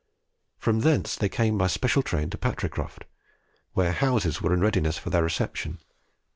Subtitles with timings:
[0.57, 3.05] From thence they came by special train to Patricroft,
[3.73, 5.77] where houses were in readiness for their reception.